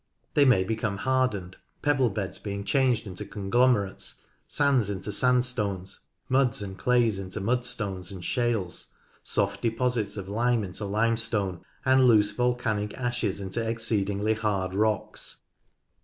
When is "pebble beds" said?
1.83-2.39